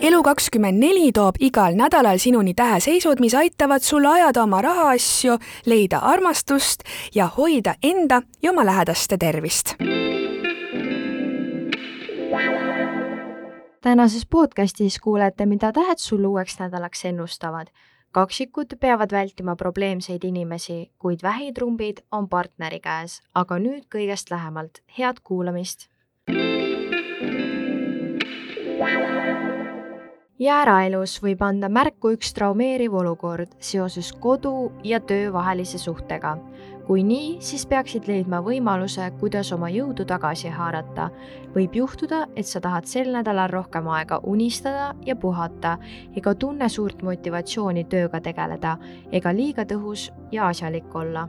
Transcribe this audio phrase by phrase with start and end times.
[0.00, 5.34] Elu24 toob igal nädalal sinuni täheseisud, mis aitavad sul ajada oma rahaasju,
[5.66, 9.74] leida armastust ja hoida enda ja oma lähedaste tervist.
[13.80, 17.66] tänases podcastis kuulete, mida tähed sul uueks nädalaks ennustavad.
[18.10, 24.80] kaksikud peavad vältima probleemseid inimesi, kuid vähitrumbid on partneri käes, aga nüüd kõigest lähemalt.
[24.98, 25.90] head kuulamist
[30.40, 36.38] jääraelus võib anda märku üks traumeeriv olukord seoses kodu ja töö vahelise suhtega.
[36.86, 41.10] kui nii, siis peaksid leidma võimaluse, kuidas oma jõudu tagasi haarata.
[41.54, 45.78] võib juhtuda, et sa tahad sel nädalal rohkem aega unistada ja puhata
[46.16, 48.78] ega tunne suurt motivatsiooni tööga tegeleda
[49.12, 51.28] ega liiga tõhus ja asjalik olla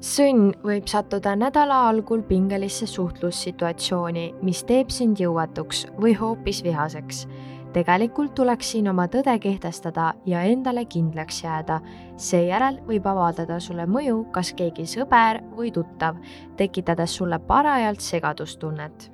[0.00, 7.26] sõnn võib sattuda nädala algul pingelisse suhtlussituatsiooni, mis teeb sind jõuetuks või hoopis vihaseks
[7.72, 11.80] tegelikult tuleks siin oma tõde kehtestada ja endale kindlaks jääda.
[12.16, 16.16] seejärel võib avaldada sulle mõju kas keegi sõber või tuttav,
[16.56, 19.10] tekitades sulle parajalt segadustunnet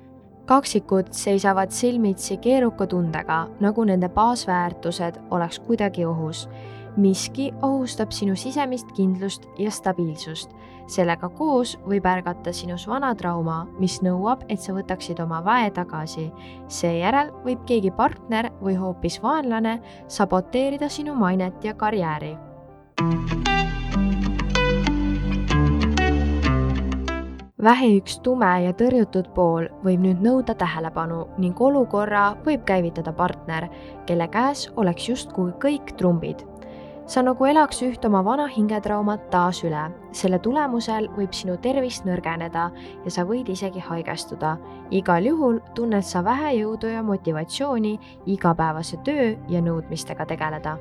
[0.47, 6.47] kaksikud seisavad silmitsi keeruka tundega, nagu nende baasväärtused oleks kuidagi ohus
[6.97, 10.51] miski ohustab sinu sisemist kindlust ja stabiilsust.
[10.87, 16.31] sellega koos võib ärgata sinus vana trauma, mis nõuab, et sa võtaksid oma väe tagasi.
[16.67, 22.37] seejärel võib keegi partner või hoopis vaenlane saboteerida sinu mainet ja karjääri.
[27.63, 33.67] vähi üks tume ja tõrjutud pool võib nüüd nõuda tähelepanu ning olukorra võib käivitada partner,
[34.05, 36.56] kelle käes oleks justkui kõik trumbid
[37.07, 39.85] sa nagu elaks üht oma vana hingetraumat taas üle.
[40.11, 42.65] selle tulemusel võib sinu tervis nõrgeneda
[43.05, 44.57] ja sa võid isegi haigestuda.
[44.91, 50.77] igal juhul tunned sa vähe jõudu ja motivatsiooni igapäevase töö ja nõudmistega tegeleda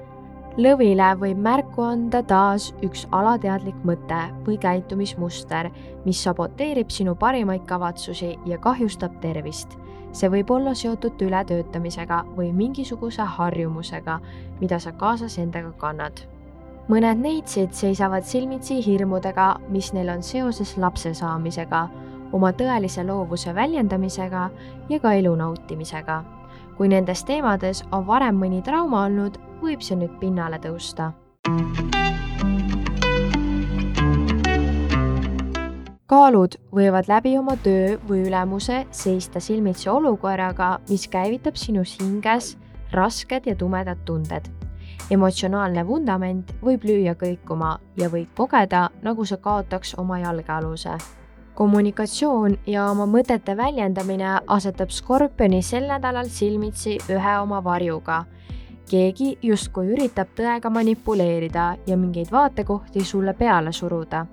[0.56, 5.70] lõvile võib märku anda taas üks alateadlik mõte või käitumismuster,
[6.04, 9.76] mis saboteerib sinu parimaid kavatsusi ja kahjustab tervist
[10.16, 14.20] see võib olla seotud ületöötamisega või mingisuguse harjumusega,
[14.60, 16.24] mida sa kaasas endaga kannad.
[16.88, 21.88] mõned neitsid seisavad silmitsi hirmudega, mis neil on seoses lapse saamisega,
[22.32, 24.50] oma tõelise loovuse väljendamisega
[24.88, 26.24] ja ka elu nautimisega.
[26.76, 31.12] kui nendes teemades on varem mõni trauma olnud, võib see nüüd pinnale tõusta
[36.06, 42.54] kaalud võivad läbi oma töö või ülemuse seista silmitsi olukorraga, mis käivitab sinus hinges
[42.92, 44.46] rasked ja tumedad tunded.
[45.10, 50.96] emotsionaalne vundament võib lüüa kõikuma ja võid kogeda, nagu sa kaotaks oma jalgealuse.
[51.54, 58.24] kommunikatsioon ja oma mõtete väljendamine asetab Skorpioni sel nädalal silmitsi ühe oma varjuga.
[58.90, 64.26] Keegi justkui üritab tõega manipuleerida ja mingeid vaatekohti sulle peale suruda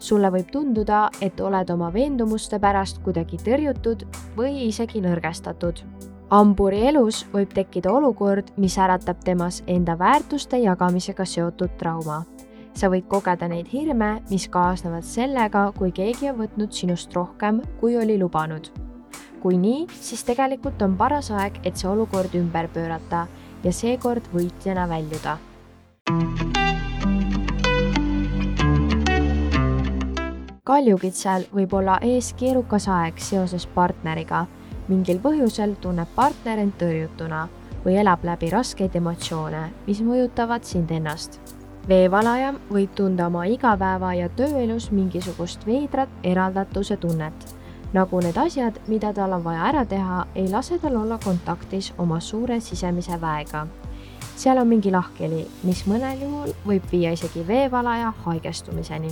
[0.00, 4.06] sulle võib tunduda, et oled oma veendumuste pärast kuidagi tõrjutud
[4.36, 5.84] või isegi nõrgestatud.
[6.30, 12.24] hamburi elus võib tekkida olukord, mis äratab temas enda väärtuste jagamisega seotud trauma.
[12.74, 17.96] sa võid kogeda neid hirme, mis kaasnevad sellega, kui keegi on võtnud sinust rohkem, kui
[17.96, 18.70] oli lubanud.
[19.42, 23.26] kui nii, siis tegelikult on paras aeg, et see olukord ümber pöörata
[23.64, 25.38] ja seekord võitjana väljuda
[30.70, 34.46] kaljukitsel võib olla ees keerukas aeg seoses partneriga.
[34.88, 37.40] mingil põhjusel tunneb partner end tõrjutuna
[37.84, 41.40] või elab läbi raskeid emotsioone, mis mõjutavad sind ennast.
[41.88, 47.34] veevalaja võib tunda oma igapäeva ja tööelus mingisugust veidrat eraldatuse tunnet.
[47.92, 52.20] Nagu need asjad, mida tal on vaja ära teha, ei lase tal olla kontaktis oma
[52.20, 53.66] suure sisemise väega
[54.40, 59.10] seal on mingi lahkheli, mis mõnel juhul võib viia isegi veevalaja haigestumiseni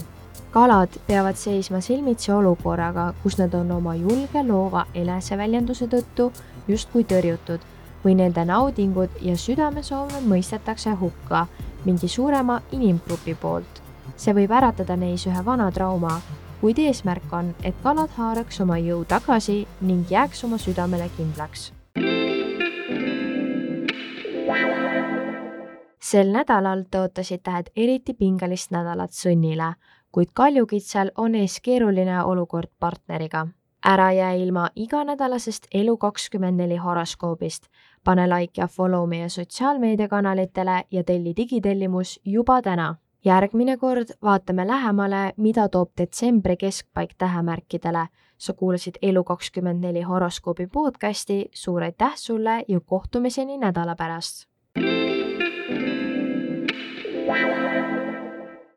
[0.50, 6.30] kalad peavad seisma silmitsi olukorraga, kus nad on oma julge loova eneseväljenduse tõttu
[6.68, 7.64] justkui tõrjutud
[8.04, 11.46] või nende naudingud ja südamesoove mõistetakse hukka
[11.84, 13.82] mingi suurema inimgrupi poolt.
[14.16, 16.20] see võib äratada neis ühe vana trauma,
[16.60, 21.72] kuid eesmärk on, et kalad haaraks oma jõu tagasi ning jääks oma südamele kindlaks.
[26.08, 29.74] sel nädalal tõotasid tähed eriti pingelist nädalat sõnnile
[30.12, 33.46] kuid kaljukitsal on ees keeruline olukord partneriga.
[33.84, 37.66] ära jää ilma iganädalasest Elu24 horoskoobist.
[38.04, 45.32] pane like ja follow meie sotsiaalmeediakanalitele ja telli digitellimus juba täna järgmine kord vaatame lähemale,
[45.36, 48.06] mida toob detsembri keskpaik tähemärkidele.
[48.38, 54.48] sa kuulasid Elu24 horoskoobi podcasti, suur aitäh sulle ja kohtumiseni nädala pärast.
[57.26, 57.57] Wow.